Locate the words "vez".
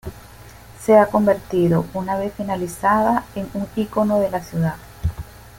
2.17-2.33